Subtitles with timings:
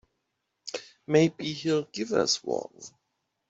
[1.05, 2.73] Maybe he'll give us one.